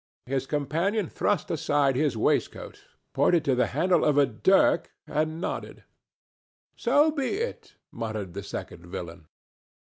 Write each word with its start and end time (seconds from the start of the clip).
His 0.25 0.47
companion 0.47 1.07
thrust 1.07 1.51
aside 1.51 1.95
his 1.95 2.17
waistcoat, 2.17 2.85
pointed 3.13 3.45
to 3.45 3.53
the 3.53 3.67
handle 3.67 4.03
of 4.03 4.17
a 4.17 4.25
dirk 4.25 4.89
and 5.05 5.39
nodded. 5.39 5.83
"So 6.75 7.11
be 7.11 7.35
it!" 7.35 7.75
muttered 7.91 8.33
the 8.33 8.41
second 8.41 8.87
villain. 8.87 9.27